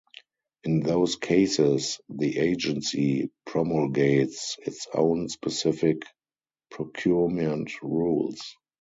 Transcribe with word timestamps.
In 0.63 0.79
those 0.79 1.15
cases, 1.15 2.01
the 2.09 2.39
agency 2.39 3.29
promulgates 3.45 4.57
its 4.65 4.87
own 4.95 5.29
specific 5.29 6.01
procurement 6.71 7.71
rules. 7.83 8.55